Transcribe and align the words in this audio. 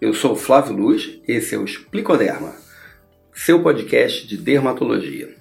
Eu 0.00 0.14
sou 0.14 0.34
Flávio 0.34 0.74
Luz, 0.74 1.20
esse 1.28 1.54
é 1.54 1.58
o 1.58 1.64
Explicoderma, 1.64 2.54
seu 3.34 3.62
podcast 3.62 4.26
de 4.26 4.38
dermatologia. 4.38 5.34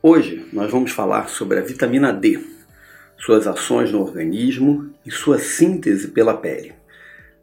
Hoje 0.00 0.46
nós 0.52 0.70
vamos 0.70 0.92
falar 0.92 1.28
sobre 1.28 1.58
a 1.58 1.62
vitamina 1.62 2.12
D, 2.12 2.38
suas 3.18 3.44
ações 3.44 3.90
no 3.90 4.00
organismo 4.00 4.88
e 5.04 5.10
sua 5.10 5.40
síntese 5.40 6.06
pela 6.06 6.36
pele. 6.36 6.74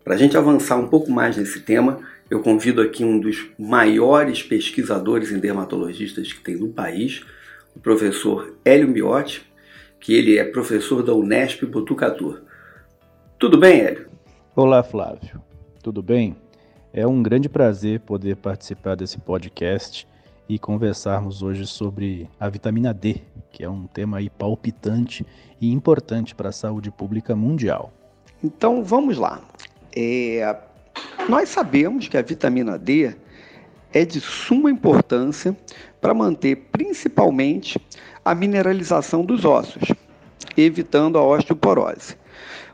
Para 0.01 0.13
a 0.15 0.17
gente 0.17 0.37
avançar 0.37 0.77
um 0.77 0.87
pouco 0.87 1.11
mais 1.11 1.35
nesse 1.35 1.59
tema, 1.59 1.99
eu 2.29 2.41
convido 2.41 2.81
aqui 2.81 3.03
um 3.03 3.19
dos 3.19 3.47
maiores 3.59 4.41
pesquisadores 4.41 5.33
em 5.33 5.39
dermatologistas 5.39 6.31
que 6.31 6.39
tem 6.39 6.55
no 6.55 6.69
país, 6.69 7.25
o 7.75 7.81
professor 7.81 8.55
Hélio 8.63 8.87
Miotti, 8.87 9.45
que 9.99 10.13
ele 10.13 10.37
é 10.37 10.45
professor 10.45 11.03
da 11.03 11.13
Unesp 11.13 11.63
Botucatu. 11.65 12.39
Tudo 13.37 13.57
bem, 13.57 13.81
Hélio? 13.81 14.07
Olá, 14.55 14.81
Flávio. 14.81 15.48
Tudo 15.89 16.03
bem? 16.03 16.35
É 16.93 17.07
um 17.07 17.23
grande 17.23 17.49
prazer 17.49 18.01
poder 18.01 18.35
participar 18.35 18.93
desse 18.93 19.17
podcast 19.17 20.07
e 20.47 20.59
conversarmos 20.59 21.41
hoje 21.41 21.65
sobre 21.65 22.29
a 22.39 22.47
vitamina 22.47 22.93
D, 22.93 23.23
que 23.51 23.63
é 23.63 23.69
um 23.71 23.87
tema 23.87 24.19
aí 24.19 24.29
palpitante 24.29 25.25
e 25.59 25.73
importante 25.73 26.35
para 26.35 26.49
a 26.49 26.51
saúde 26.51 26.91
pública 26.91 27.35
mundial. 27.35 27.91
Então 28.43 28.83
vamos 28.83 29.17
lá. 29.17 29.41
É... 29.95 30.55
Nós 31.27 31.49
sabemos 31.49 32.07
que 32.07 32.17
a 32.17 32.21
vitamina 32.21 32.77
D 32.77 33.15
é 33.91 34.05
de 34.05 34.21
suma 34.21 34.69
importância 34.69 35.57
para 35.99 36.13
manter 36.13 36.67
principalmente 36.71 37.81
a 38.23 38.35
mineralização 38.35 39.25
dos 39.25 39.43
ossos, 39.43 39.89
evitando 40.55 41.17
a 41.17 41.23
osteoporose 41.23 42.18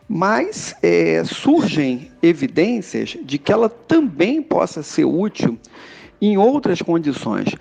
mas 0.08 0.76
é, 0.84 1.24
surgem 1.24 2.12
evidências 2.22 3.18
de 3.24 3.38
que 3.38 3.52
ela 3.52 3.70
também 3.70 4.42
possa 4.42 4.84
ser 4.84 5.06
útil 5.06 5.58
em 6.22 6.38
outras 6.38 6.82
condições. 6.82 7.56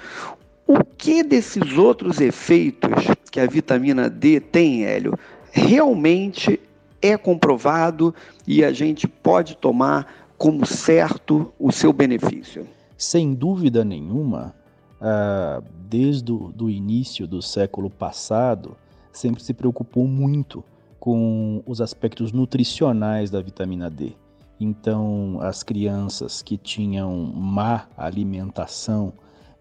O 0.66 0.84
que 0.84 1.22
desses 1.22 1.76
outros 1.76 2.20
efeitos 2.20 2.90
que 3.30 3.40
a 3.40 3.46
vitamina 3.46 4.08
D 4.08 4.40
tem, 4.40 4.84
Hélio, 4.84 5.18
realmente 5.52 6.60
é 7.00 7.16
comprovado 7.16 8.14
e 8.46 8.64
a 8.64 8.72
gente 8.72 9.06
pode 9.06 9.56
tomar 9.56 10.26
como 10.38 10.66
certo 10.66 11.52
o 11.58 11.70
seu 11.70 11.92
benefício? 11.92 12.66
Sem 12.96 13.34
dúvida 13.34 13.84
nenhuma, 13.84 14.54
ah, 15.00 15.62
desde 15.88 16.32
o 16.32 16.70
início 16.70 17.26
do 17.26 17.42
século 17.42 17.90
passado, 17.90 18.76
sempre 19.12 19.42
se 19.42 19.52
preocupou 19.52 20.06
muito 20.06 20.64
com 21.05 21.62
os 21.66 21.83
aspectos 21.83 22.33
nutricionais 22.33 23.30
da 23.30 23.42
vitamina 23.42 23.91
D. 23.91 24.14
Então, 24.58 25.38
as 25.42 25.62
crianças 25.62 26.41
que 26.41 26.56
tinham 26.56 27.14
má 27.14 27.86
alimentação 27.94 29.12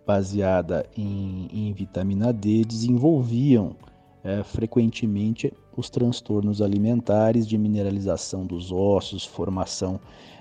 baseada 0.07 0.85
em, 0.95 1.49
em 1.51 1.73
vitamina 1.73 2.31
D 2.31 2.63
desenvolviam 2.63 3.75
é, 4.23 4.41
frequentemente 4.41 5.51
os 5.75 5.89
transtornos 5.89 6.61
alimentares 6.61 7.45
de 7.45 7.57
mineralização 7.57 8.45
dos 8.45 8.71
ossos, 8.71 9.25
formação 9.25 9.99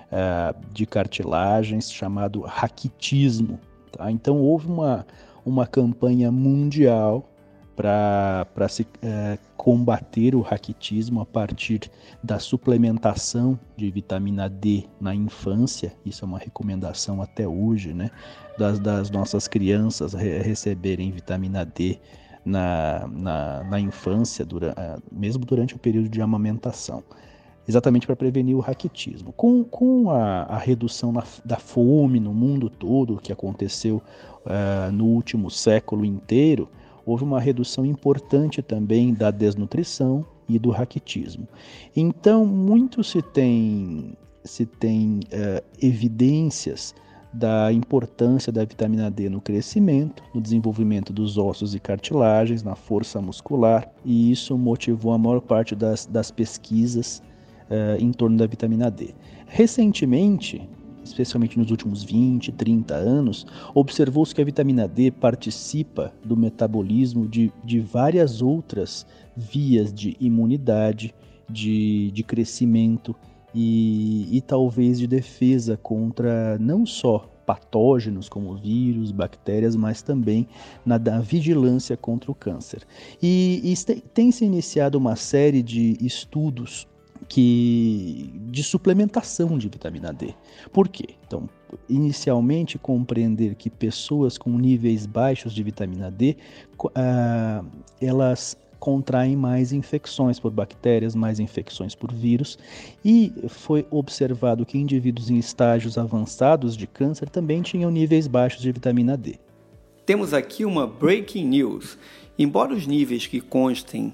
é, 0.09 0.55
de 0.71 0.85
cartilagens, 0.85 1.91
chamado 1.91 2.39
raquitismo. 2.39 3.59
Tá? 3.91 4.09
Então, 4.09 4.39
houve 4.39 4.67
uma, 4.67 5.05
uma 5.45 5.67
campanha 5.67 6.31
mundial 6.31 7.29
para 7.75 8.67
se 8.69 8.85
é, 9.01 9.37
combater 9.57 10.35
o 10.35 10.41
raquitismo 10.41 11.21
a 11.21 11.25
partir 11.25 11.89
da 12.23 12.39
suplementação 12.39 13.59
de 13.75 13.89
vitamina 13.89 14.49
D 14.49 14.85
na 14.99 15.15
infância. 15.15 15.93
Isso 16.05 16.23
é 16.23 16.27
uma 16.27 16.39
recomendação 16.39 17.21
até 17.21 17.47
hoje, 17.47 17.93
né? 17.93 18.11
Das, 18.57 18.79
das 18.79 19.09
nossas 19.09 19.47
crianças 19.47 20.13
re 20.13 20.39
receberem 20.39 21.11
vitamina 21.11 21.65
D 21.65 21.99
na, 22.45 23.07
na, 23.11 23.63
na 23.63 23.79
infância, 23.79 24.45
dura, 24.45 24.73
é, 24.77 24.97
mesmo 25.11 25.43
durante 25.45 25.75
o 25.75 25.79
período 25.79 26.09
de 26.09 26.21
amamentação 26.21 27.03
exatamente 27.67 28.05
para 28.05 28.15
prevenir 28.15 28.55
o 28.55 28.59
raquitismo. 28.59 29.31
Com, 29.33 29.63
com 29.63 30.11
a, 30.11 30.43
a 30.43 30.57
redução 30.57 31.11
na, 31.11 31.23
da 31.45 31.57
fome 31.57 32.19
no 32.19 32.33
mundo 32.33 32.69
todo, 32.69 33.17
que 33.17 33.31
aconteceu 33.31 34.01
uh, 34.45 34.91
no 34.91 35.05
último 35.05 35.49
século 35.49 36.03
inteiro, 36.05 36.69
houve 37.05 37.23
uma 37.23 37.39
redução 37.39 37.85
importante 37.85 38.61
também 38.61 39.13
da 39.13 39.31
desnutrição 39.31 40.25
e 40.47 40.59
do 40.59 40.69
raquitismo. 40.69 41.47
Então, 41.95 42.45
muito 42.45 43.03
se 43.03 43.21
tem, 43.21 44.17
se 44.43 44.65
tem 44.65 45.19
uh, 45.25 45.63
evidências 45.81 46.93
da 47.33 47.73
importância 47.73 48.51
da 48.51 48.63
vitamina 48.63 49.09
D 49.09 49.27
no 49.27 49.41
crescimento, 49.41 50.23
no 50.35 50.39
desenvolvimento 50.39 51.11
dos 51.11 51.37
ossos 51.37 51.73
e 51.73 51.79
cartilagens, 51.79 52.61
na 52.61 52.75
força 52.75 53.19
muscular, 53.19 53.91
e 54.05 54.31
isso 54.31 54.55
motivou 54.57 55.13
a 55.13 55.17
maior 55.17 55.41
parte 55.41 55.75
das, 55.75 56.05
das 56.05 56.29
pesquisas 56.29 57.23
uh, 57.69 57.99
em 57.99 58.11
torno 58.11 58.37
da 58.37 58.45
vitamina 58.45 58.91
D. 58.91 59.15
Recentemente, 59.47 60.69
especialmente 61.03 61.57
nos 61.57 61.69
últimos 61.71 62.03
20, 62.03 62.51
30 62.51 62.95
anos, 62.95 63.45
observou-se 63.73 64.33
que 64.33 64.41
a 64.41 64.45
vitamina 64.45 64.87
D 64.87 65.11
participa 65.11 66.13
do 66.23 66.35
metabolismo 66.37 67.27
de, 67.27 67.51
de 67.63 67.79
várias 67.79 68.41
outras 68.41 69.05
vias 69.35 69.93
de 69.93 70.15
imunidade, 70.19 71.13
de, 71.49 72.11
de 72.11 72.23
crescimento 72.23 73.15
e, 73.53 74.27
e 74.31 74.41
talvez 74.41 74.99
de 74.99 75.07
defesa 75.07 75.77
contra 75.77 76.57
não 76.57 76.85
só 76.85 77.29
patógenos 77.45 78.29
como 78.29 78.55
vírus, 78.55 79.11
bactérias, 79.11 79.75
mas 79.75 80.01
também 80.01 80.47
na 80.85 80.97
vigilância 81.19 81.97
contra 81.97 82.31
o 82.31 82.35
câncer. 82.35 82.83
E, 83.21 83.61
e 83.63 84.01
tem 84.13 84.31
se 84.31 84.45
iniciado 84.45 84.97
uma 84.97 85.15
série 85.15 85.61
de 85.61 85.97
estudos 85.99 86.87
que 87.27 88.31
de 88.49 88.63
suplementação 88.63 89.57
de 89.57 89.67
vitamina 89.69 90.13
D. 90.13 90.33
Por 90.71 90.87
quê? 90.87 91.15
Então, 91.25 91.49
inicialmente 91.89 92.77
compreender 92.77 93.55
que 93.55 93.69
pessoas 93.69 94.37
com 94.37 94.51
níveis 94.57 95.05
baixos 95.05 95.53
de 95.53 95.63
vitamina 95.63 96.11
D, 96.11 96.35
uh, 96.83 97.65
elas 98.01 98.57
contraem 98.79 99.33
mais 99.33 99.71
infecções 99.71 100.41
por 100.41 100.51
bactérias, 100.51 101.15
mais 101.15 101.39
infecções 101.39 101.95
por 101.95 102.13
vírus, 102.13 102.59
e 103.03 103.31
foi 103.47 103.87
observado 103.89 104.65
que 104.65 104.77
indivíduos 104.77 105.29
em 105.29 105.37
estágios 105.37 105.97
avançados 105.97 106.75
de 106.75 106.85
câncer 106.85 107.29
também 107.29 107.61
tinham 107.61 107.89
níveis 107.89 108.27
baixos 108.27 108.61
de 108.61 108.71
vitamina 108.73 109.15
D. 109.15 109.39
Temos 110.05 110.33
aqui 110.33 110.65
uma 110.65 110.85
breaking 110.85 111.47
news. 111.47 111.97
Embora 112.37 112.73
os 112.73 112.85
níveis 112.85 113.25
que 113.25 113.39
constem 113.39 114.11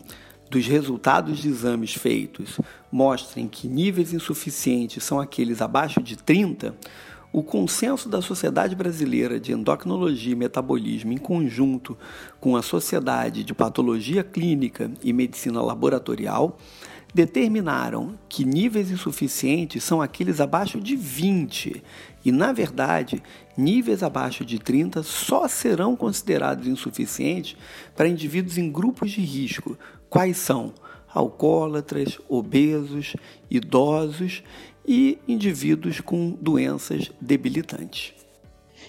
dos 0.49 0.65
resultados 0.65 1.37
de 1.37 1.49
exames 1.49 1.93
feitos 1.93 2.59
mostrem 2.91 3.47
que 3.47 3.67
níveis 3.67 4.13
insuficientes 4.13 5.03
são 5.03 5.19
aqueles 5.19 5.61
abaixo 5.61 6.01
de 6.01 6.17
30, 6.17 6.75
o 7.31 7.43
consenso 7.43 8.09
da 8.09 8.21
Sociedade 8.21 8.75
Brasileira 8.75 9.39
de 9.39 9.51
Endocrinologia 9.51 10.33
e 10.33 10.35
Metabolismo, 10.35 11.13
em 11.13 11.17
conjunto 11.17 11.95
com 12.39 12.55
a 12.55 12.63
Sociedade 12.63 13.43
de 13.43 13.53
Patologia 13.53 14.23
Clínica 14.23 14.91
e 15.03 15.13
Medicina 15.13 15.61
Laboratorial, 15.61 16.57
determinaram 17.13 18.17
que 18.27 18.45
níveis 18.45 18.91
insuficientes 18.91 19.83
são 19.83 20.01
aqueles 20.01 20.39
abaixo 20.39 20.79
de 20.79 20.95
20 20.95 21.83
e, 22.23 22.31
na 22.31 22.51
verdade, 22.51 23.23
níveis 23.57 24.03
abaixo 24.03 24.45
de 24.45 24.59
30 24.59 25.01
só 25.03 25.47
serão 25.47 25.95
considerados 25.95 26.67
insuficientes 26.67 27.55
para 27.95 28.07
indivíduos 28.07 28.57
em 28.57 28.71
grupos 28.71 29.11
de 29.11 29.21
risco. 29.21 29.77
Quais 30.09 30.37
são? 30.37 30.73
Alcoólatras, 31.13 32.19
obesos, 32.27 33.15
idosos 33.49 34.43
e 34.87 35.17
indivíduos 35.27 35.99
com 36.01 36.31
doenças 36.41 37.11
debilitantes. 37.19 38.13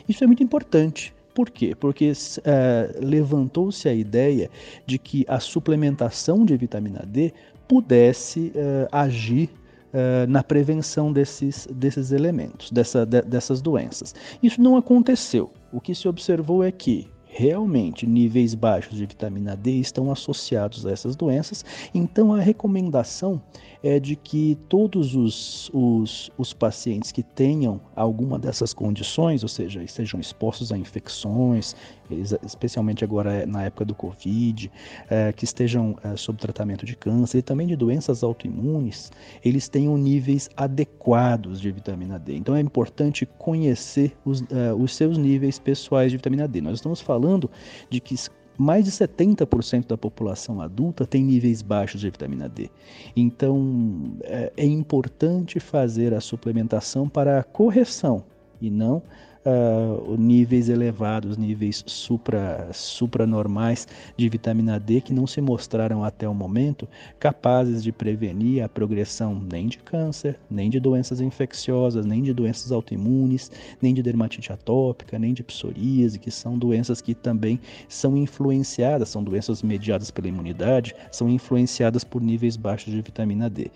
Isso 0.09 0.25
é 0.25 0.27
muito 0.27 0.43
importante. 0.43 1.15
Por 1.35 1.51
quê? 1.51 1.75
Porque 1.75 2.13
é, 2.45 2.99
levantou-se 3.01 3.89
a 3.89 3.95
ideia 3.95 4.51
de 4.87 4.99
que 4.99 5.25
a 5.29 5.39
suplementação 5.41 6.45
de 6.45 6.57
vitamina 6.57 7.05
D 7.07 7.33
pudesse 7.69 8.53
uh, 8.57 8.89
agir 8.91 9.49
uh, 9.95 10.29
na 10.29 10.43
prevenção 10.43 11.13
desses, 11.13 11.69
desses 11.71 12.11
elementos, 12.11 12.71
dessa, 12.73 13.07
de, 13.07 13.23
dessas 13.23 13.63
doenças. 13.63 14.13
Isso 14.43 14.61
não 14.61 14.77
aconteceu. 14.77 15.53
O 15.73 15.81
que 15.81 15.95
se 15.95 16.09
observou 16.09 16.65
é 16.65 16.73
que 16.73 17.07
realmente 17.33 18.07
níveis 18.07 18.55
baixos 18.55 18.97
de 18.97 19.07
vitamina 19.07 19.57
D 19.57 19.73
estão 19.73 20.11
associados 20.11 20.85
a 20.85 20.91
essas 20.91 21.15
doenças, 21.15 21.65
então 21.95 22.35
a 22.35 22.41
recomendação 22.41 23.41
é 23.83 23.99
de 23.99 24.17
que 24.17 24.57
todos 24.69 25.15
os, 25.15 25.71
os, 25.73 26.31
os 26.37 26.53
pacientes 26.53 27.13
que 27.13 27.23
tenham 27.23 27.81
alguma 27.97 28.39
dessas 28.39 28.75
condições, 28.75 29.43
ou 29.43 29.49
seja, 29.49 29.83
estejam 29.83 30.21
expostos 30.21 30.71
a 30.73 30.79
infecções, 30.79 31.75
especialmente 32.45 33.05
agora 33.05 33.47
na 33.47 33.65
época 33.65 33.85
do 33.85 33.95
Covid, 33.95 34.71
é, 35.09 35.33
que 35.33 35.45
estejam 35.45 35.97
é, 36.03 36.17
sob 36.17 36.39
tratamento 36.39 36.85
de 36.85 36.97
câncer 36.97 37.39
e 37.39 37.43
também 37.43 37.67
de 37.67 37.77
doenças 37.77 38.23
autoimunes, 38.23 39.11
eles 39.45 39.69
tenham 39.69 39.97
níveis 39.97 40.49
adequados 40.57 41.61
de 41.61 41.71
vitamina 41.71 42.19
D. 42.19 42.37
Então 42.37 42.55
é 42.55 42.61
importante 42.61 43.27
conhecer 43.39 44.17
os, 44.25 44.43
é, 44.51 44.73
os 44.75 44.95
seus 44.95 45.17
níveis 45.17 45.59
pessoais 45.59 46.11
de 46.11 46.17
vitamina 46.17 46.47
D. 46.47 46.61
Nós 46.61 46.75
estamos 46.75 47.01
falando 47.01 47.51
de 47.89 48.01
que 48.01 48.15
mais 48.59 48.85
de 48.85 48.91
70% 48.91 49.87
da 49.87 49.97
população 49.97 50.61
adulta 50.61 51.07
tem 51.07 51.23
níveis 51.25 51.63
baixos 51.63 52.01
de 52.01 52.11
vitamina 52.11 52.49
D. 52.49 52.71
Então, 53.17 54.15
é, 54.23 54.53
é 54.57 54.65
importante 54.67 55.59
fazer 55.59 56.13
a 56.13 56.21
suplementação 56.21 57.09
para 57.09 57.41
a 57.41 57.45
correção 57.45 58.25
e 58.61 58.71
não 58.71 59.03
uh, 59.45 60.17
níveis 60.17 60.69
elevados, 60.69 61.37
níveis 61.37 61.83
supra, 61.87 62.69
supranormais 62.73 63.87
de 64.17 64.29
vitamina 64.29 64.79
D 64.79 65.01
que 65.01 65.13
não 65.13 65.27
se 65.27 65.41
mostraram 65.41 66.05
até 66.05 66.29
o 66.29 66.35
momento 66.35 66.89
capazes 67.19 67.83
de 67.83 67.93
prevenir 67.93 68.63
a 68.63 68.69
progressão 68.69 69.35
nem 69.35 69.67
de 69.67 69.79
câncer, 69.79 70.39
nem 70.51 70.69
de 70.69 70.81
doenças 70.81 71.21
infecciosas, 71.21 72.05
nem 72.05 72.23
de 72.23 72.33
doenças 72.33 72.73
autoimunes, 72.73 73.51
nem 73.81 73.95
de 73.95 74.03
dermatite 74.03 74.53
atópica, 74.53 75.19
nem 75.19 75.33
de 75.33 75.43
psoríase, 75.43 76.19
que 76.19 76.31
são 76.31 76.59
doenças 76.59 77.01
que 77.01 77.15
também 77.15 77.61
são 77.89 78.17
influenciadas, 78.17 79.09
são 79.09 79.23
doenças 79.23 79.63
mediadas 79.63 80.11
pela 80.11 80.29
imunidade, 80.29 80.95
são 81.11 81.29
influenciadas 81.29 82.05
por 82.05 82.23
níveis 82.23 82.57
baixos 82.57 82.93
de 82.93 83.01
vitamina 83.01 83.49
D. 83.49 83.71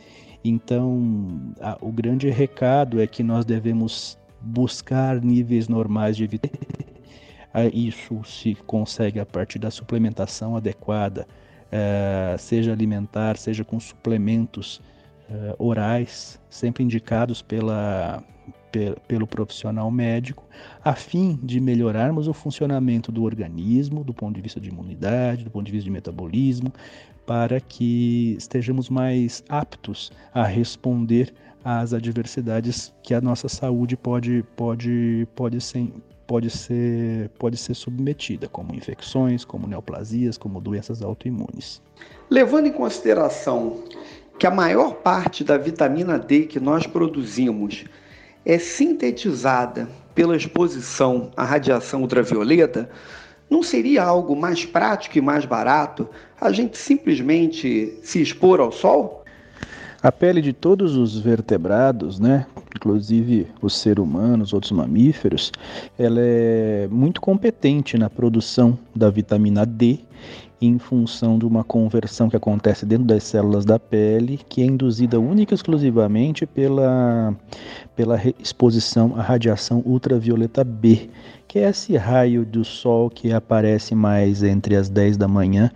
Então, 0.45 1.55
a, 1.59 1.79
o 1.81 1.91
grande 1.91 2.29
recado 2.29 3.01
é 3.01 3.07
que 3.07 3.23
nós 3.23 3.47
devemos 3.47 4.19
buscar 4.45 5.21
níveis 5.21 5.69
normais 5.69 6.17
de 6.17 6.27
vitamina 6.27 6.85
Isso 7.73 8.23
se 8.25 8.57
consegue 8.67 9.21
a 9.21 9.27
partir 9.27 9.61
da 9.61 9.71
suplementação 9.71 10.57
adequada, 10.57 11.27
uh, 11.67 12.37
seja 12.37 12.73
alimentar, 12.73 13.37
seja 13.37 13.65
com 13.65 13.79
suplementos 13.79 14.83
uh, 15.31 15.55
orais, 15.57 16.41
sempre 16.51 16.83
indicados 16.83 17.43
pela, 17.43 18.25
pelo 19.07 19.25
profissional 19.25 19.89
médico, 19.89 20.45
a 20.85 20.95
fim 20.95 21.39
de 21.45 21.61
melhorarmos 21.61 22.27
o 22.27 22.33
funcionamento 22.33 23.13
do 23.13 23.23
organismo, 23.23 24.03
do 24.03 24.13
ponto 24.13 24.35
de 24.35 24.43
vista 24.43 24.61
de 24.61 24.71
imunidade, 24.71 25.45
do 25.45 25.51
ponto 25.51 25.67
de 25.67 25.73
vista 25.73 25.85
de 25.85 25.93
metabolismo, 25.93 26.73
para 27.25 27.61
que 27.61 28.35
estejamos 28.37 28.91
mais 28.91 29.45
aptos 29.49 30.11
a 30.35 30.43
responder 30.43 31.33
às 31.65 31.95
adversidades 31.95 32.93
que 33.03 33.15
a 33.15 33.21
nossa 33.21 33.49
saúde 33.49 33.97
pode, 33.97 34.45
pode, 34.55 35.27
pode, 35.35 35.61
ser, 35.61 35.91
pode, 36.27 36.51
ser, 36.51 37.31
pode 37.39 37.57
ser 37.57 37.75
submetida, 37.75 38.47
como 38.49 38.75
infecções, 38.75 39.45
como 39.45 39.67
neoplasias, 39.67 40.37
como 40.37 40.61
doenças 40.61 41.01
autoimunes. 41.01 41.81
Levando 42.29 42.67
em 42.67 42.73
consideração 42.73 43.83
que 44.39 44.47
a 44.47 44.51
maior 44.51 44.97
parte 44.97 45.43
da 45.43 45.57
vitamina 45.57 46.19
D 46.19 46.43
que 46.43 46.61
nós 46.61 46.87
produzimos 46.87 47.85
é 48.45 48.59
sintetizada 48.59 49.89
pela 50.15 50.37
exposição 50.37 51.31
à 51.35 51.45
radiação 51.45 52.03
ultravioleta, 52.03 52.91
não 53.49 53.63
seria 53.63 54.05
algo 54.05 54.37
mais 54.37 54.67
prático 54.67 55.17
e 55.17 55.21
mais 55.21 55.45
barato 55.47 56.09
a 56.41 56.53
gente 56.53 56.77
simplesmente 56.77 57.99
se 58.03 58.21
expor 58.21 58.61
ao 58.61 58.71
sol? 58.71 59.24
A 60.05 60.13
pele 60.13 60.43
de 60.43 60.53
todos 60.53 60.97
os 60.97 61.19
vertebrados, 61.19 62.21
né, 62.21 62.47
inclusive 62.77 63.47
o 63.63 63.71
ser 63.71 63.99
humano, 63.99 64.45
os 64.45 64.53
outros 64.53 64.71
mamíferos, 64.71 65.51
ela 65.99 66.21
é 66.21 66.87
muito 66.91 67.23
competente 67.23 67.97
na 67.97 68.11
produção 68.11 68.79
da 68.95 69.09
vitamina 69.09 69.65
D 69.65 70.01
em 70.61 70.79
função 70.79 71.39
de 71.39 71.47
uma 71.47 71.65
conversão 71.65 72.29
que 72.29 72.37
acontece 72.37 72.85
dentro 72.85 73.07
das 73.07 73.25
células 73.25 73.65
da 73.65 73.79
pele, 73.79 74.39
que 74.47 74.61
é 74.61 74.67
induzida 74.67 75.19
única 75.19 75.55
e 75.55 75.57
exclusivamente 75.57 76.45
pela, 76.45 77.35
pela 77.97 78.21
exposição 78.39 79.15
à 79.17 79.23
radiação 79.23 79.83
ultravioleta 79.87 80.63
B, 80.63 81.09
que 81.55 81.61
é 81.61 81.69
esse 81.69 81.97
raio 81.97 82.45
do 82.45 82.65
sol 82.65 83.09
que 83.09 83.33
aparece 83.33 83.95
mais 83.95 84.43
entre 84.43 84.75
as 84.75 84.89
10 84.89 85.17
da 85.17 85.29
manhã 85.29 85.71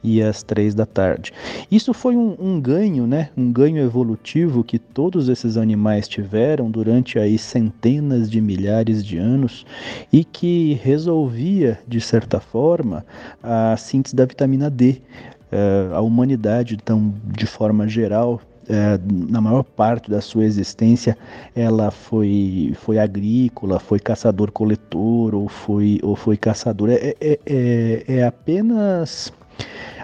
e 0.00 0.22
as 0.22 0.44
3 0.44 0.76
da 0.76 0.86
tarde. 0.86 1.32
Isso 1.68 1.92
foi 1.92 2.14
um, 2.16 2.36
um 2.38 2.60
ganho, 2.60 3.04
né? 3.04 3.30
um 3.36 3.50
ganho 3.50 3.82
evolutivo 3.82 4.62
que 4.62 4.78
todos 4.78 5.28
esses 5.28 5.56
animais 5.56 6.06
tiveram 6.06 6.70
durante 6.70 7.18
aí 7.18 7.36
centenas 7.36 8.30
de 8.30 8.40
milhares 8.40 9.04
de 9.04 9.18
anos 9.18 9.66
e 10.12 10.22
que 10.22 10.74
resolvia, 10.84 11.80
de 11.84 12.00
certa 12.00 12.38
forma, 12.38 13.04
a 13.42 13.76
síntese 13.76 14.14
da 14.14 14.24
vitamina 14.24 14.70
D. 14.70 15.02
Uh, 15.50 15.94
a 15.94 16.00
humanidade, 16.00 16.76
então, 16.76 17.12
de 17.26 17.46
forma 17.46 17.88
geral, 17.88 18.40
é, 18.68 18.98
na 19.28 19.40
maior 19.40 19.62
parte 19.62 20.10
da 20.10 20.20
sua 20.20 20.44
existência, 20.44 21.16
ela 21.54 21.90
foi, 21.90 22.72
foi 22.76 22.98
agrícola, 22.98 23.78
foi 23.78 23.98
caçador-coletor 23.98 25.34
ou 25.34 25.48
foi, 25.48 26.00
ou 26.02 26.16
foi 26.16 26.36
caçador. 26.36 26.90
É, 26.90 27.14
é, 27.20 27.38
é, 27.46 28.04
é 28.06 28.24
apenas. 28.24 29.32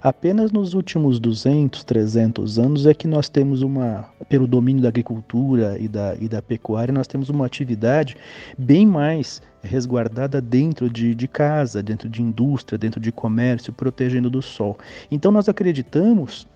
Apenas 0.02 0.50
nos 0.50 0.72
últimos 0.72 1.18
200, 1.18 1.84
300 1.84 2.58
anos 2.58 2.86
é 2.86 2.94
que 2.94 3.06
nós 3.06 3.28
temos 3.28 3.60
uma, 3.60 4.08
pelo 4.28 4.46
domínio 4.46 4.82
da 4.82 4.88
agricultura 4.88 5.76
e 5.78 5.88
da, 5.88 6.14
e 6.18 6.26
da 6.28 6.40
pecuária, 6.40 6.94
nós 6.94 7.06
temos 7.06 7.28
uma 7.28 7.44
atividade 7.44 8.16
bem 8.56 8.86
mais 8.86 9.42
resguardada 9.62 10.40
dentro 10.40 10.88
de, 10.88 11.14
de 11.14 11.28
casa, 11.28 11.82
dentro 11.82 12.08
de 12.08 12.22
indústria, 12.22 12.78
dentro 12.78 12.98
de 12.98 13.12
comércio, 13.12 13.72
protegendo 13.74 14.30
do 14.30 14.40
sol. 14.40 14.78
Então 15.10 15.30
nós 15.30 15.48
acreditamos 15.50 16.46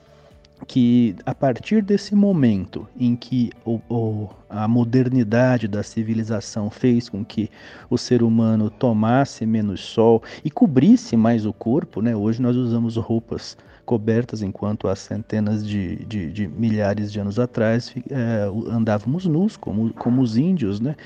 que 0.67 1.15
a 1.25 1.35
partir 1.35 1.83
desse 1.83 2.15
momento 2.15 2.89
em 2.99 3.15
que 3.15 3.51
o, 3.65 3.81
o, 3.89 4.29
a 4.49 4.67
modernidade 4.67 5.69
da 5.69 5.83
civilização 5.83 6.71
fez 6.71 7.09
com 7.09 7.25
que 7.25 7.51
o 7.91 7.99
ser 7.99 8.23
humano 8.23 8.71
tomasse 8.71 9.45
menos 9.45 9.81
sol 9.81 10.23
e 10.45 10.51
cobrisse 10.51 11.17
mais 11.17 11.45
o 11.47 11.53
corpo, 11.53 12.01
né? 12.01 12.17
hoje 12.17 12.41
nós 12.41 12.57
usamos 12.57 12.97
roupas 12.97 13.57
cobertas, 13.85 14.43
enquanto 14.43 14.89
há 14.89 14.97
centenas 14.97 15.67
de, 15.67 15.97
de, 16.07 16.33
de 16.33 16.49
milhares 16.49 17.13
de 17.13 17.21
anos 17.21 17.39
atrás 17.39 17.95
é, 18.11 18.49
andávamos 18.71 19.27
nus, 19.27 19.57
como, 19.57 19.93
como 19.93 20.23
os 20.23 20.37
índios. 20.37 20.81
Né? 20.81 20.97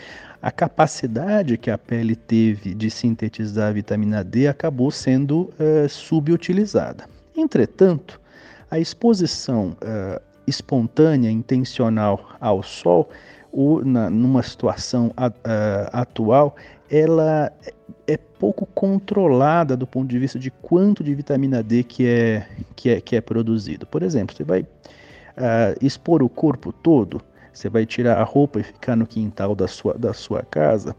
A 0.40 0.50
capacidade 0.50 1.58
que 1.58 1.70
a 1.70 1.76
pele 1.76 2.14
teve 2.14 2.74
de 2.74 2.90
sintetizar 2.90 3.70
a 3.70 3.72
vitamina 3.72 4.22
D 4.22 4.46
acabou 4.46 4.90
sendo 4.90 5.52
é, 5.58 5.88
subutilizada. 5.88 7.04
Entretanto, 7.36 8.20
a 8.70 8.78
exposição 8.78 9.76
uh, 9.82 10.20
espontânea, 10.46 11.30
intencional 11.30 12.36
ao 12.40 12.62
sol, 12.62 13.08
ou 13.52 13.84
na, 13.84 14.10
numa 14.10 14.42
situação 14.42 15.08
uh, 15.08 15.88
atual, 15.92 16.54
ela 16.90 17.52
é 18.06 18.16
pouco 18.16 18.66
controlada 18.66 19.76
do 19.76 19.86
ponto 19.86 20.08
de 20.08 20.18
vista 20.18 20.38
de 20.38 20.50
quanto 20.50 21.02
de 21.02 21.14
vitamina 21.14 21.62
D 21.62 21.82
que 21.82 22.06
é, 22.06 22.46
que 22.76 22.90
é, 22.90 23.00
que 23.00 23.16
é 23.16 23.20
produzido. 23.20 23.86
Por 23.86 24.02
exemplo, 24.02 24.36
você 24.36 24.44
vai 24.44 24.60
uh, 24.60 24.66
expor 25.80 26.22
o 26.22 26.28
corpo 26.28 26.72
todo, 26.72 27.20
você 27.52 27.68
vai 27.68 27.84
tirar 27.84 28.18
a 28.18 28.22
roupa 28.22 28.60
e 28.60 28.62
ficar 28.62 28.96
no 28.96 29.06
quintal 29.06 29.54
da 29.54 29.66
sua, 29.66 29.94
da 29.94 30.12
sua 30.12 30.42
casa. 30.42 30.94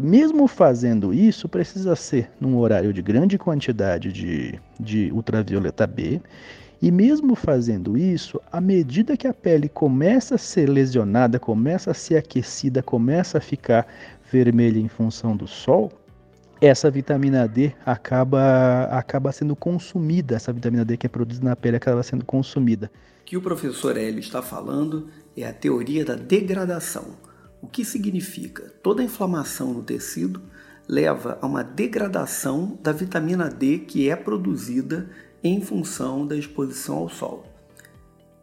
mesmo 0.00 0.46
fazendo 0.46 1.12
isso, 1.12 1.48
precisa 1.48 1.96
ser 1.96 2.30
num 2.40 2.56
horário 2.58 2.92
de 2.92 3.02
grande 3.02 3.36
quantidade 3.36 4.12
de, 4.12 4.60
de 4.78 5.10
ultravioleta 5.12 5.86
B 5.86 6.20
e 6.80 6.90
mesmo 6.90 7.34
fazendo 7.34 7.96
isso, 7.96 8.40
à 8.52 8.60
medida 8.60 9.16
que 9.16 9.26
a 9.26 9.32
pele 9.32 9.68
começa 9.68 10.34
a 10.34 10.38
ser 10.38 10.68
lesionada, 10.68 11.38
começa 11.38 11.90
a 11.90 11.94
ser 11.94 12.16
aquecida, 12.16 12.82
começa 12.82 13.38
a 13.38 13.40
ficar 13.40 13.86
vermelha 14.30 14.78
em 14.78 14.88
função 14.88 15.36
do 15.36 15.46
sol, 15.46 15.90
essa 16.60 16.90
vitamina 16.90 17.46
D 17.46 17.72
acaba, 17.84 18.84
acaba 18.84 19.32
sendo 19.32 19.54
consumida, 19.54 20.36
essa 20.36 20.52
vitamina 20.52 20.84
D 20.84 20.96
que 20.96 21.06
é 21.06 21.08
produzida 21.08 21.48
na 21.48 21.56
pele 21.56 21.76
acaba 21.76 22.02
sendo 22.02 22.24
consumida. 22.24 22.90
O 23.22 23.24
que 23.24 23.36
o 23.36 23.42
professor 23.42 23.96
Hélio 23.96 24.20
está 24.20 24.40
falando 24.40 25.08
é 25.36 25.46
a 25.46 25.52
teoria 25.52 26.04
da 26.04 26.14
degradação. 26.14 27.16
O 27.60 27.66
que 27.66 27.84
significa? 27.84 28.72
Toda 28.82 29.02
inflamação 29.02 29.74
no 29.74 29.82
tecido 29.82 30.42
leva 30.88 31.38
a 31.42 31.46
uma 31.46 31.64
degradação 31.64 32.78
da 32.82 32.92
vitamina 32.92 33.48
D 33.48 33.80
que 33.80 34.08
é 34.08 34.16
produzida 34.16 35.10
em 35.42 35.60
função 35.60 36.26
da 36.26 36.36
exposição 36.36 36.96
ao 36.98 37.08
sol. 37.08 37.44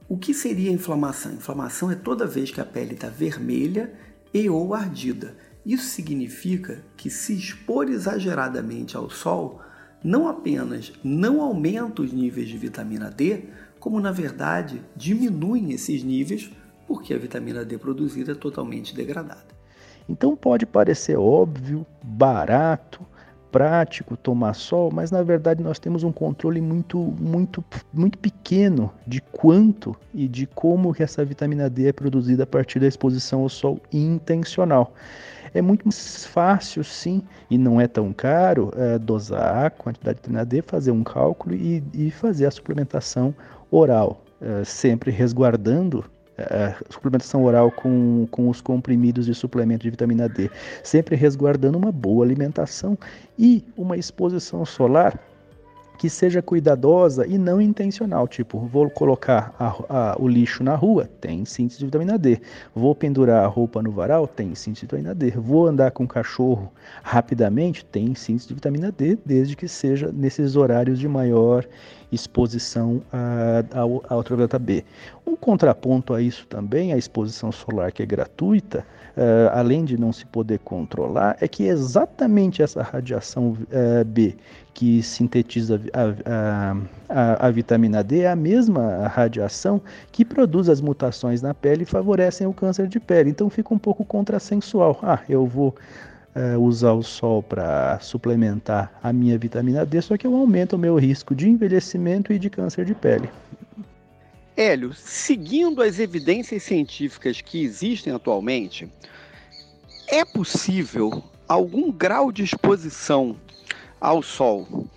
O 0.08 0.18
que 0.18 0.34
seria 0.34 0.72
inflamação? 0.72 1.34
Inflamação 1.34 1.90
é 1.90 1.96
toda 1.96 2.28
vez 2.28 2.52
que 2.52 2.62
a 2.62 2.66
pele 2.66 2.94
está 2.94 3.08
vermelha 3.08 3.94
e 4.34 4.50
ou 4.50 4.74
ardida. 4.74 5.36
Isso 5.66 5.86
significa 5.86 6.84
que 6.98 7.10
se 7.10 7.34
expor 7.34 7.90
exageradamente 7.90 8.98
ao 8.98 9.10
sol 9.10 9.62
não 10.04 10.28
apenas 10.28 10.92
não 11.04 11.42
aumenta 11.42 12.02
os 12.02 12.12
níveis 12.12 12.50
de 12.50 12.58
vitamina 12.58 13.10
D, 13.10 13.46
como 13.80 14.00
na 14.00 14.12
verdade 14.12 14.82
diminuem 14.96 15.72
esses 15.72 16.04
níveis 16.04 16.52
porque 16.88 17.14
a 17.14 17.18
vitamina 17.18 17.64
D 17.64 17.78
produzida 17.78 18.34
é 18.34 18.36
totalmente 18.36 18.94
degradada. 18.94 19.54
Então 20.08 20.36
pode 20.36 20.66
parecer 20.66 21.18
óbvio, 21.18 21.86
barato, 22.04 23.06
prático 23.53 24.17
tomar 24.17 24.55
sol, 24.55 24.89
mas 24.91 25.12
na 25.12 25.22
verdade 25.22 25.62
nós 25.62 25.77
temos 25.77 26.03
um 26.03 26.12
controle 26.12 26.60
muito, 26.60 26.98
muito, 26.98 27.63
muito 27.93 28.17
pequeno 28.17 28.91
de 29.05 29.22
quanto 29.22 29.95
e 30.12 30.27
de 30.27 30.48
como 30.48 30.91
que 30.91 31.03
essa 31.03 31.24
vitamina 31.24 31.69
D 31.69 31.88
é 31.88 31.93
produzida 31.93 32.43
a 32.43 32.48
partir 32.48 32.79
da 32.79 32.88
exposição 32.88 33.41
ao 33.41 33.50
sol 33.50 33.79
intencional. 33.93 34.91
É 35.53 35.62
muito 35.62 35.83
mais 35.86 36.25
fácil, 36.25 36.83
sim, 36.83 37.22
e 37.48 37.55
não 37.55 37.79
é 37.79 37.88
tão 37.88 38.12
caro 38.12 38.72
é, 38.75 38.98
dosar 38.98 39.67
a 39.67 39.69
quantidade 39.69 40.15
de 40.15 40.22
vitamina 40.22 40.43
D, 40.43 40.63
fazer 40.63 40.89
um 40.89 41.03
cálculo 41.03 41.53
e, 41.53 41.83
e 41.93 42.10
fazer 42.10 42.48
a 42.48 42.51
suplementação 42.51 43.36
oral, 43.69 44.24
é, 44.41 44.63
sempre 44.63 45.12
resguardando 45.12 46.03
a 46.38 46.75
suplementação 46.90 47.44
oral 47.44 47.72
com, 47.72 48.28
com 48.32 48.50
os 48.50 48.62
comprimidos 48.62 49.25
de 49.25 49.36
suplemento 49.36 49.84
de 49.84 49.90
vitamina 49.90 50.28
D, 50.28 50.50
sempre 50.84 51.16
resguardando 51.16 51.78
uma 51.78 51.92
boa 51.92 52.25
alimentação 52.25 52.98
e 53.38 53.63
uma 53.78 53.98
exposição 53.98 54.66
solar 54.66 55.20
que 55.98 56.10
seja 56.10 56.42
cuidadosa 56.42 57.25
e 57.25 57.38
não 57.38 57.62
intencional. 57.62 58.28
Tipo, 58.28 58.60
vou 58.60 58.90
colocar 58.90 59.56
a, 59.58 59.68
a, 59.90 60.16
o 60.20 60.28
lixo 60.28 60.63
na 60.63 60.75
rua, 60.75 61.10
tem 61.22 61.46
síntese 61.46 61.80
de 61.80 61.86
vitamina 61.86 62.18
D. 62.18 62.42
Vou 62.75 62.94
pendurar 62.94 63.44
a 63.44 63.48
roupa 63.48 63.82
no 63.82 63.92
varal, 63.92 64.28
tem 64.28 64.54
síntese 64.56 64.82
de 64.82 64.86
vitamina 64.88 65.16
D. 65.16 65.32
Vou 65.32 65.68
andar 65.68 65.92
com 65.92 66.04
o 66.04 66.08
cachorro 66.08 66.72
rapidamente, 67.04 67.86
tem 67.86 68.13
síntese 68.16 68.50
de 68.50 68.56
vitamina 68.56 68.92
D, 68.92 69.18
desde 69.25 69.56
que 69.56 69.68
seja 69.68 70.12
nesses 70.12 70.56
horários 70.56 71.00
de 71.00 71.08
maior 71.08 71.66
exposição 72.15 73.01
à 73.72 74.15
ultravioleta 74.15 74.60
B. 74.60 74.84
Um 75.25 75.36
contraponto 75.36 76.13
a 76.13 76.22
isso 76.22 76.46
também, 76.48 76.93
a 76.93 76.98
exposição 76.98 77.51
solar 77.51 77.91
que 77.91 78.03
é 78.03 78.05
gratuita, 78.05 78.86
uh, 79.17 79.50
além 79.53 79.86
de 79.86 79.98
não 79.98 80.12
se 80.12 80.25
poder 80.25 80.60
controlar, 80.60 81.38
é 81.39 81.48
que 81.48 81.63
exatamente 81.63 82.62
essa 82.62 82.82
radiação 82.84 83.51
uh, 83.51 84.05
B 84.05 84.36
que 84.74 85.03
sintetiza 85.03 85.79
a, 85.93 86.75
a, 87.10 87.48
a, 87.48 87.51
vitamina 87.51 88.03
D 88.03 88.22
é 88.22 88.32
a 88.32 88.36
mesma 88.36 89.08
radiação 89.08 89.79
que 90.12 90.25
produz 90.25 90.67
as 90.67 90.82
mutações 90.82 91.43
na 91.43 91.53
pele 91.53 91.84
e 91.84 91.86
favorecem 91.86 92.48
o 92.48 92.53
câncer 92.53 92.88
de 92.88 93.00
pele. 93.00 93.29
Então 93.29 93.50
fica 93.51 93.72
um 93.74 93.77
pouco 93.77 94.03
contrassensual. 94.03 94.98
Ah, 95.03 95.20
eu 95.29 95.46
vou 95.46 95.75
é, 96.36 96.58
usar 96.58 96.94
o 96.94 97.04
sol 97.04 97.44
para 97.44 98.00
suplementar 98.00 98.92
a 99.02 99.13
minha 99.13 99.38
vitamina 99.38 99.86
D, 99.86 100.02
só 100.02 100.18
que 100.18 100.25
eu 100.25 100.36
aumento 100.36 100.74
o 100.74 100.80
meu 100.80 100.96
risco 100.98 101.36
de 101.36 101.50
envelhecimento 101.50 102.34
e 102.34 102.40
de 102.40 102.50
câncer 102.50 102.86
de 102.86 102.96
pele. 102.96 103.30
Hélio, 104.56 104.94
seguindo 104.94 105.82
as 105.82 106.00
evidências 106.00 106.63
científicas 106.63 107.42
que 107.42 107.63
existem 107.63 108.13
atualmente, 108.13 108.88
é 110.08 110.24
possível 110.24 111.24
algum 111.48 111.92
grau 111.92 112.32
de 112.32 112.44
exposição 112.44 113.36
ao 114.00 114.22
sol 114.22 114.88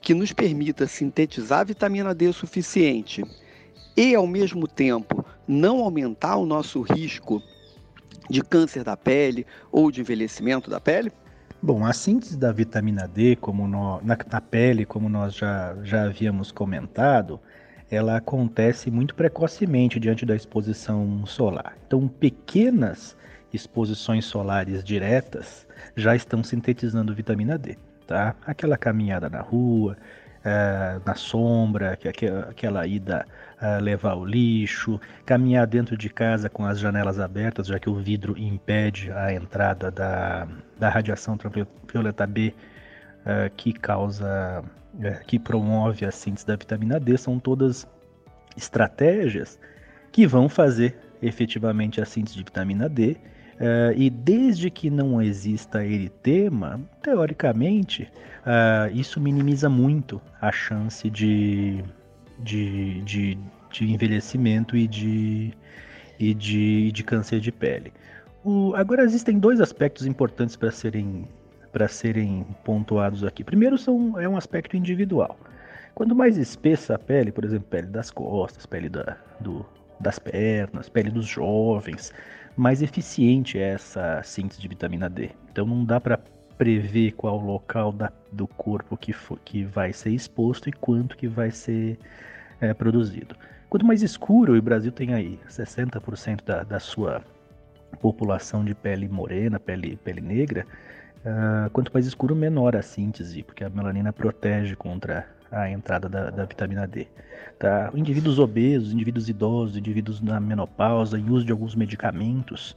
que 0.00 0.14
nos 0.14 0.32
permita 0.32 0.86
sintetizar 0.86 1.66
vitamina 1.66 2.14
D 2.14 2.32
suficiente 2.32 3.24
e, 3.96 4.14
ao 4.14 4.26
mesmo 4.26 4.68
tempo, 4.68 5.24
não 5.48 5.80
aumentar 5.80 6.36
o 6.36 6.46
nosso 6.46 6.80
risco 6.80 7.42
de 8.28 8.42
câncer 8.42 8.84
da 8.84 8.96
pele 8.96 9.46
ou 9.70 9.90
de 9.90 10.00
envelhecimento 10.00 10.70
da 10.70 10.80
pele? 10.80 11.12
Bom, 11.62 11.84
a 11.84 11.92
síntese 11.92 12.36
da 12.36 12.52
vitamina 12.52 13.08
D 13.08 13.36
como 13.36 13.66
no, 13.66 14.00
na, 14.02 14.16
na, 14.30 14.40
pele, 14.40 14.84
como 14.84 15.08
nós 15.08 15.34
já, 15.34 15.74
já 15.82 16.04
havíamos 16.04 16.52
comentado, 16.52 17.40
ela 17.90 18.16
acontece 18.16 18.90
muito 18.90 19.14
precocemente 19.14 19.98
diante 19.98 20.26
da 20.26 20.36
exposição 20.36 21.24
solar. 21.24 21.76
Então, 21.86 22.06
pequenas 22.06 23.16
exposições 23.52 24.24
solares 24.26 24.84
diretas 24.84 25.66
já 25.96 26.14
estão 26.14 26.44
sintetizando 26.44 27.14
vitamina 27.14 27.56
D. 27.56 27.76
Tá? 28.06 28.36
Aquela 28.46 28.76
caminhada 28.76 29.28
na 29.28 29.40
rua, 29.40 29.96
é, 30.46 31.00
na 31.04 31.16
sombra, 31.16 31.96
que, 31.96 32.08
aquela 32.28 32.86
ida 32.86 33.26
uh, 33.60 33.82
levar 33.82 34.14
o 34.14 34.24
lixo, 34.24 35.00
caminhar 35.24 35.66
dentro 35.66 35.96
de 35.96 36.08
casa 36.08 36.48
com 36.48 36.64
as 36.64 36.78
janelas 36.78 37.18
abertas, 37.18 37.66
já 37.66 37.80
que 37.80 37.90
o 37.90 37.96
vidro 37.96 38.38
impede 38.38 39.10
a 39.10 39.32
entrada 39.32 39.90
da, 39.90 40.46
da 40.78 40.88
radiação 40.88 41.34
ultravioleta 41.34 42.24
B, 42.28 42.54
uh, 43.22 43.52
que 43.56 43.72
causa, 43.72 44.62
que 45.26 45.36
promove 45.36 46.04
a 46.06 46.12
síntese 46.12 46.46
da 46.46 46.54
vitamina 46.54 47.00
D, 47.00 47.18
são 47.18 47.40
todas 47.40 47.84
estratégias 48.56 49.58
que 50.12 50.28
vão 50.28 50.48
fazer 50.48 50.96
efetivamente 51.20 52.00
a 52.00 52.04
síntese 52.04 52.36
de 52.36 52.44
vitamina 52.44 52.88
D. 52.88 53.16
Uh, 53.56 53.92
e 53.96 54.10
desde 54.10 54.70
que 54.70 54.90
não 54.90 55.20
exista 55.22 55.82
eritema, 55.82 56.78
teoricamente, 57.02 58.02
uh, 58.42 58.94
isso 58.94 59.18
minimiza 59.18 59.68
muito 59.68 60.20
a 60.40 60.52
chance 60.52 61.08
de, 61.08 61.82
de, 62.38 63.00
de, 63.02 63.38
de 63.70 63.90
envelhecimento 63.90 64.76
e 64.76 64.86
de, 64.86 65.54
e 66.18 66.34
de, 66.34 66.92
de 66.92 67.02
câncer 67.02 67.40
de 67.40 67.50
pele. 67.50 67.94
O, 68.44 68.74
agora 68.74 69.02
existem 69.02 69.38
dois 69.38 69.58
aspectos 69.58 70.06
importantes 70.06 70.54
para 70.54 70.70
serem, 70.70 71.26
serem 71.88 72.46
pontuados 72.62 73.24
aqui. 73.24 73.42
Primeiro 73.42 73.78
são, 73.78 74.20
é 74.20 74.28
um 74.28 74.36
aspecto 74.36 74.76
individual. 74.76 75.38
Quanto 75.94 76.14
mais 76.14 76.36
espessa 76.36 76.94
a 76.94 76.98
pele, 76.98 77.32
por 77.32 77.42
exemplo, 77.42 77.68
pele 77.70 77.86
das 77.86 78.10
costas, 78.10 78.66
pele 78.66 78.90
da, 78.90 79.16
do, 79.40 79.64
das 79.98 80.18
pernas, 80.18 80.90
pele 80.90 81.10
dos 81.10 81.26
jovens, 81.26 82.12
mais 82.56 82.82
eficiente 82.82 83.58
é 83.58 83.74
essa 83.74 84.22
síntese 84.22 84.60
de 84.60 84.68
vitamina 84.68 85.08
D. 85.08 85.30
Então 85.50 85.66
não 85.66 85.84
dá 85.84 86.00
para 86.00 86.18
prever 86.56 87.12
qual 87.12 87.38
local 87.38 87.92
da, 87.92 88.10
do 88.32 88.46
corpo 88.46 88.96
que, 88.96 89.12
for, 89.12 89.38
que 89.44 89.64
vai 89.64 89.92
ser 89.92 90.10
exposto 90.10 90.68
e 90.68 90.72
quanto 90.72 91.16
que 91.16 91.28
vai 91.28 91.50
ser 91.50 91.98
é, 92.60 92.72
produzido. 92.72 93.36
Quanto 93.68 93.84
mais 93.84 94.02
escuro, 94.02 94.56
o 94.56 94.62
Brasil 94.62 94.90
tem 94.90 95.12
aí 95.12 95.38
60% 95.48 96.44
da, 96.44 96.62
da 96.62 96.80
sua 96.80 97.22
população 98.00 98.64
de 98.64 98.74
pele 98.74 99.08
morena, 99.08 99.58
pele, 99.60 99.96
pele 99.96 100.20
negra, 100.20 100.66
uh, 101.24 101.68
quanto 101.70 101.92
mais 101.92 102.06
escuro, 102.06 102.34
menor 102.34 102.76
a 102.76 102.82
síntese, 102.82 103.42
porque 103.42 103.64
a 103.64 103.68
melanina 103.68 104.12
protege 104.12 104.76
contra 104.76 105.26
a 105.50 105.70
entrada 105.70 106.08
da, 106.08 106.30
da, 106.30 106.44
vitamina 106.44 106.86
D. 106.86 107.06
Tá? 107.58 107.90
Indivíduos 107.94 108.38
obesos, 108.38 108.92
indivíduos 108.92 109.28
idosos, 109.28 109.76
indivíduos 109.76 110.20
na 110.20 110.38
menopausa, 110.40 111.18
em 111.18 111.30
uso 111.30 111.44
de 111.44 111.52
alguns 111.52 111.74
medicamentos, 111.74 112.76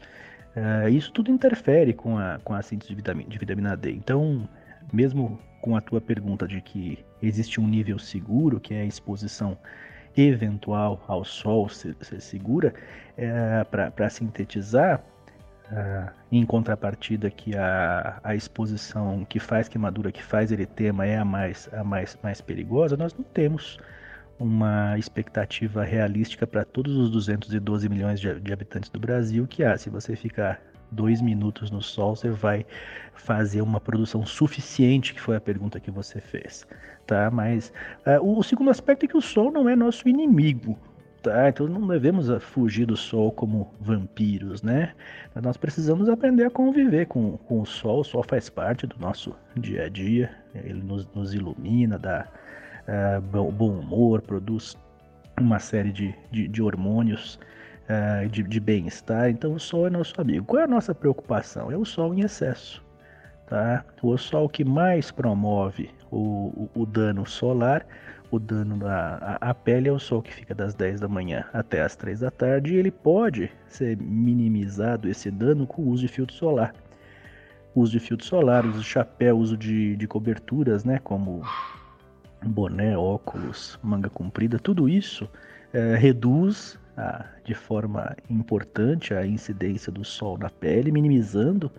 uh, 0.56 0.90
isso 0.90 1.12
tudo 1.12 1.32
interfere 1.32 1.94
com 1.94 2.18
a, 2.18 2.40
com 2.44 2.54
a 2.54 2.62
síntese 2.62 2.90
de 2.90 2.96
vitamina, 2.96 3.30
de 3.30 3.38
vitamina 3.38 3.78
D. 3.78 3.92
Então, 3.92 4.48
mesmo 4.92 5.40
com 5.62 5.76
a 5.76 5.82
tua 5.82 6.00
pergunta 6.00 6.48
de 6.48 6.62
que 6.62 7.04
existe 7.22 7.60
um 7.60 7.68
nível 7.68 8.00
seguro, 8.00 8.60
que 8.60 8.74
é 8.74 8.82
a 8.82 8.86
exposição 8.86 9.58
eventual 10.16 11.04
ao 11.08 11.24
sol 11.24 11.70
ser, 11.70 11.96
ser 12.02 12.22
segura, 12.22 12.74
é, 13.18 13.64
para 13.66 14.10
sintetizar, 14.10 15.04
uh, 15.72 16.12
em 16.32 16.46
contrapartida 16.46 17.30
que 17.30 17.56
a, 17.56 18.20
a 18.24 18.36
exposição 18.36 19.26
que 19.26 19.40
faz 19.40 19.68
queimadura, 19.68 20.12
que 20.12 20.24
faz 20.24 20.52
eritema 20.52 21.06
é 21.06 21.18
a 21.18 21.26
mais, 21.26 21.70
a 21.74 21.84
mais, 21.84 22.18
mais 22.22 22.42
perigosa, 22.42 22.98
nós 22.98 23.14
não 23.14 23.24
temos 23.24 23.80
uma 24.40 24.98
expectativa 24.98 25.84
realística 25.84 26.48
para 26.48 26.64
todos 26.64 26.96
os 26.96 27.10
212 27.12 27.90
milhões 27.90 28.20
de, 28.20 28.40
de 28.40 28.54
habitantes 28.54 28.90
do 28.90 29.00
Brasil 29.00 29.46
que 29.46 29.64
ah, 29.64 29.78
se 29.78 29.90
você 29.90 30.16
ficar 30.16 30.62
dois 30.92 31.22
minutos 31.22 31.70
no 31.70 31.82
sol, 31.82 32.16
você 32.16 32.30
vai 32.30 32.66
fazer 33.14 33.62
uma 33.62 33.80
produção 33.80 34.26
suficiente, 34.26 35.14
que 35.14 35.22
foi 35.22 35.36
a 35.36 35.42
pergunta 35.42 35.80
que 35.80 35.92
você 35.92 36.20
fez, 36.20 36.66
tá? 37.06 37.30
Mas 37.30 37.72
uh, 38.06 38.24
o, 38.24 38.40
o, 38.40 38.44
segundo 38.44 38.72
aspecto 38.72 39.06
é 39.06 39.08
que 39.08 39.18
o 39.18 39.22
sol 39.22 39.52
não 39.52 39.70
é 39.70 39.76
nosso 39.76 40.08
inimigo, 40.08 40.80
tá? 41.22 41.50
Então 41.50 41.68
não 41.68 41.88
devemos 41.88 42.30
ah, 42.30 42.40
fugir 42.40 42.86
do 42.86 42.98
sol 42.98 43.32
como 43.32 43.74
vampiros, 43.80 44.62
né? 44.62 44.94
Nós 45.42 45.58
precisamos 45.58 46.10
aprender 46.10 46.46
a 46.46 46.50
conviver 46.50 47.08
com, 47.08 47.38
com 47.38 47.62
o 47.62 47.66
sol, 47.66 48.02
o 48.02 48.04
sol 48.04 48.24
faz 48.24 48.50
parte 48.50 48.88
do 48.88 48.98
nosso 49.00 49.36
dia 49.56 49.86
a 49.86 49.90
dia, 49.90 50.32
ele 50.56 50.82
nos, 50.82 51.08
nos 51.14 51.34
ilumina, 51.34 51.98
dá 51.98 52.28
uh, 52.88 53.52
bom 53.52 53.80
humor, 53.80 54.22
produz 54.22 54.78
uma 55.40 55.60
série 55.60 55.92
de, 55.92 56.16
de, 56.32 56.48
de 56.48 56.62
hormônios 56.62 57.40
uh, 57.90 58.28
de, 58.30 58.44
de 58.44 58.60
bem-estar. 58.60 59.30
Então 59.30 59.54
o 59.54 59.60
sol 59.60 59.88
é 59.88 59.90
nosso 59.90 60.20
amigo. 60.20 60.46
Qual 60.46 60.62
é 60.62 60.66
a 60.66 60.68
nossa 60.68 60.94
preocupação? 60.94 61.72
É 61.72 61.78
o 61.78 61.86
sol 61.86 62.14
em 62.14 62.22
excesso. 62.22 62.84
Tá? 63.48 63.84
O 64.04 64.16
sol 64.18 64.48
que 64.48 64.64
mais 64.64 65.10
promove 65.10 65.90
o, 66.12 66.70
o, 66.76 66.82
o 66.82 66.86
dano 66.86 67.26
solar, 67.26 67.86
o 68.32 68.40
dano 68.40 68.80
à, 68.86 69.54
pele 69.54 69.90
é 69.90 69.92
o 69.92 70.00
sol 70.00 70.22
que 70.22 70.34
fica 70.34 70.54
das 70.54 70.76
10 70.76 71.00
da 71.00 71.08
manhã 71.08 71.46
até 71.52 71.82
as 71.82 71.96
3 71.96 72.20
da 72.20 72.32
tarde 72.32 72.74
e 72.74 72.78
ele 72.78 72.92
pode 72.92 73.52
ser 73.68 73.98
minimizado 73.98 75.10
esse 75.10 75.32
dano 75.32 75.66
com 75.66 75.82
o 75.82 75.90
uso 75.90 76.04
de 76.04 76.08
filtro 76.08 76.36
solar. 76.36 76.74
uso 77.76 77.92
de 77.92 78.00
filtro 78.00 78.26
solar, 78.26 78.66
uso 78.66 78.80
de 78.80 78.86
chapéu, 78.86 79.38
uso 79.38 79.58
de, 79.58 79.96
de 79.96 80.08
coberturas, 80.08 80.84
né, 80.84 81.00
como 81.00 81.42
boné, 82.46 82.98
óculos, 82.98 83.80
manga 83.82 84.10
comprida, 84.10 84.60
tudo 84.60 84.88
isso 84.88 85.30
é, 85.74 85.96
reduz 85.96 86.80
a, 86.96 87.26
de 87.44 87.54
forma 87.54 88.16
importante 88.30 89.14
a 89.14 89.26
incidência 89.26 89.92
do 89.92 90.04
sol 90.04 90.38
na 90.38 90.50
pele, 90.50 90.92
minimizando 90.92 91.72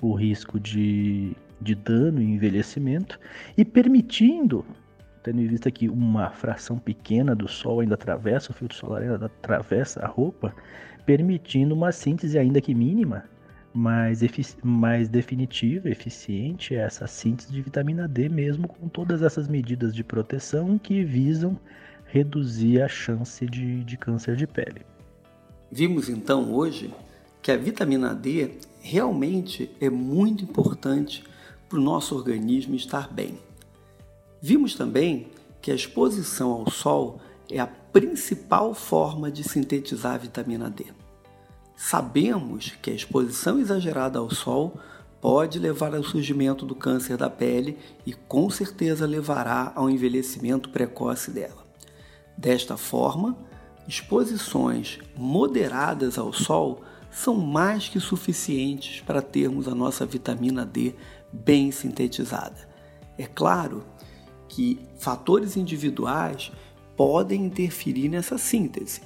o 0.00 0.14
risco 0.14 0.60
de, 0.60 1.34
de 1.60 1.74
dano 1.74 2.20
e 2.20 2.24
envelhecimento 2.24 3.18
e 3.56 3.64
permitindo, 3.64 4.64
tendo 5.24 5.40
em 5.40 5.46
vista 5.46 5.70
que 5.70 5.88
uma 5.88 6.30
fração 6.30 6.78
pequena 6.78 7.34
do 7.34 7.48
sol 7.48 7.80
ainda 7.80 7.94
atravessa, 7.94 8.52
o 8.52 8.54
filtro 8.54 8.76
solar 8.76 9.02
ainda 9.02 9.26
atravessa 9.26 10.04
a 10.04 10.06
roupa, 10.06 10.54
permitindo 11.06 11.74
uma 11.74 11.90
síntese 11.90 12.38
ainda 12.38 12.60
que 12.60 12.74
mínima 12.74 13.24
mais, 13.72 14.20
mais 14.62 15.08
definitiva, 15.08 15.88
eficiente 15.88 16.74
é 16.74 16.78
essa 16.78 17.06
síntese 17.06 17.50
de 17.50 17.62
vitamina 17.62 18.06
D, 18.06 18.28
mesmo 18.28 18.68
com 18.68 18.86
todas 18.86 19.22
essas 19.22 19.48
medidas 19.48 19.94
de 19.94 20.04
proteção 20.04 20.78
que 20.78 21.02
visam 21.02 21.58
reduzir 22.06 22.82
a 22.82 22.86
chance 22.86 23.44
de, 23.46 23.82
de 23.82 23.96
câncer 23.96 24.36
de 24.36 24.46
pele. 24.46 24.82
Vimos 25.72 26.08
então 26.08 26.52
hoje 26.54 26.94
que 27.42 27.50
a 27.50 27.56
vitamina 27.56 28.14
D 28.14 28.58
realmente 28.80 29.70
é 29.80 29.88
muito 29.88 30.44
importante 30.44 31.24
para 31.68 31.78
o 31.78 31.82
nosso 31.82 32.14
organismo 32.14 32.74
estar 32.74 33.12
bem. 33.12 33.38
Vimos 34.46 34.74
também 34.74 35.28
que 35.62 35.70
a 35.70 35.74
exposição 35.74 36.50
ao 36.50 36.70
sol 36.70 37.18
é 37.50 37.58
a 37.58 37.66
principal 37.66 38.74
forma 38.74 39.30
de 39.30 39.42
sintetizar 39.42 40.16
a 40.16 40.18
vitamina 40.18 40.68
D. 40.68 40.84
Sabemos 41.74 42.74
que 42.82 42.90
a 42.90 42.94
exposição 42.94 43.58
exagerada 43.58 44.18
ao 44.18 44.28
sol 44.30 44.78
pode 45.18 45.58
levar 45.58 45.94
ao 45.94 46.04
surgimento 46.04 46.66
do 46.66 46.74
câncer 46.74 47.16
da 47.16 47.30
pele 47.30 47.78
e 48.04 48.12
com 48.12 48.50
certeza 48.50 49.06
levará 49.06 49.72
ao 49.74 49.88
envelhecimento 49.88 50.68
precoce 50.68 51.30
dela. 51.30 51.64
Desta 52.36 52.76
forma, 52.76 53.38
exposições 53.88 54.98
moderadas 55.16 56.18
ao 56.18 56.34
sol 56.34 56.82
são 57.10 57.34
mais 57.34 57.88
que 57.88 57.98
suficientes 57.98 59.00
para 59.00 59.22
termos 59.22 59.66
a 59.66 59.74
nossa 59.74 60.04
vitamina 60.04 60.66
D 60.66 60.94
bem 61.32 61.72
sintetizada. 61.72 62.74
É 63.16 63.26
claro 63.26 63.84
que 64.54 64.78
fatores 64.98 65.56
individuais 65.56 66.52
podem 66.96 67.46
interferir 67.46 68.08
nessa 68.08 68.38
síntese 68.38 69.00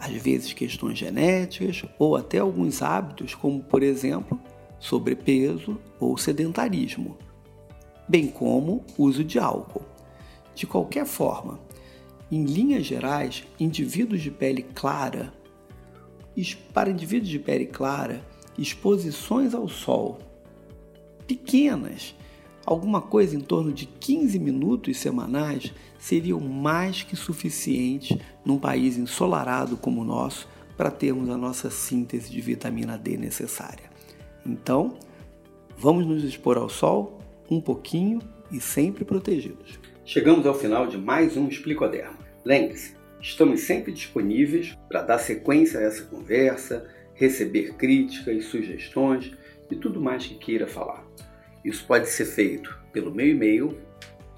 às 0.00 0.10
vezes 0.14 0.52
questões 0.52 0.98
genéticas 0.98 1.84
ou 1.96 2.16
até 2.16 2.38
alguns 2.38 2.82
hábitos, 2.82 3.36
como 3.36 3.62
por 3.62 3.84
exemplo, 3.84 4.40
sobrepeso 4.80 5.78
ou 6.00 6.18
sedentarismo, 6.18 7.16
bem 8.08 8.26
como 8.26 8.84
uso 8.98 9.22
de 9.22 9.38
álcool. 9.38 9.84
De 10.56 10.66
qualquer 10.66 11.06
forma, 11.06 11.60
em 12.32 12.44
linhas 12.44 12.84
gerais, 12.84 13.44
indivíduos 13.60 14.22
de 14.22 14.30
pele 14.32 14.62
clara, 14.62 15.32
para 16.74 16.90
indivíduos 16.90 17.28
de 17.28 17.38
pele 17.38 17.66
clara, 17.66 18.26
exposições 18.58 19.54
ao 19.54 19.68
sol 19.68 20.18
pequenas 21.28 22.12
alguma 22.64 23.00
coisa 23.00 23.36
em 23.36 23.40
torno 23.40 23.72
de 23.72 23.86
15 23.86 24.38
minutos 24.38 24.96
semanais 24.96 25.72
seriam 25.98 26.40
mais 26.40 27.02
que 27.02 27.16
suficientes 27.16 28.16
num 28.44 28.58
país 28.58 28.96
ensolarado 28.96 29.76
como 29.76 30.00
o 30.00 30.04
nosso 30.04 30.48
para 30.76 30.90
termos 30.90 31.28
a 31.28 31.36
nossa 31.36 31.70
síntese 31.70 32.30
de 32.30 32.40
vitamina 32.40 32.96
D 32.96 33.16
necessária. 33.16 33.90
Então, 34.44 34.96
vamos 35.76 36.06
nos 36.06 36.24
expor 36.24 36.56
ao 36.56 36.68
sol 36.68 37.20
um 37.50 37.60
pouquinho 37.60 38.20
e 38.50 38.60
sempre 38.60 39.04
protegidos. 39.04 39.78
Chegamos 40.04 40.46
ao 40.46 40.54
final 40.54 40.86
de 40.86 40.98
mais 40.98 41.36
um 41.36 41.46
Explicoderma. 41.46 42.18
Lembre-se, 42.44 42.96
estamos 43.20 43.60
sempre 43.60 43.92
disponíveis 43.92 44.76
para 44.88 45.02
dar 45.02 45.18
sequência 45.18 45.78
a 45.78 45.82
essa 45.82 46.02
conversa, 46.04 46.88
receber 47.14 47.74
críticas, 47.74 48.46
sugestões 48.46 49.32
e 49.70 49.76
tudo 49.76 50.00
mais 50.00 50.26
que 50.26 50.34
queira 50.34 50.66
falar. 50.66 51.06
Isso 51.64 51.86
pode 51.86 52.08
ser 52.08 52.24
feito 52.24 52.76
pelo 52.92 53.14
meu 53.14 53.28
e-mail 53.28 53.78